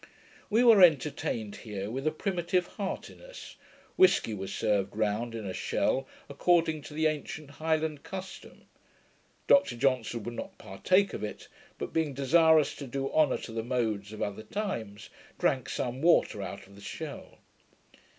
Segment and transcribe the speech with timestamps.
[0.49, 3.55] We were entertained here with a primitive heartiness.
[3.97, 8.65] Whisky was served round in a shell, according to the ancient Highland custom.
[9.45, 13.61] Dr Johnson would not partake of it; but, being desirous to do honour to the
[13.61, 17.37] modes 'of other times', drank some water out of the shell.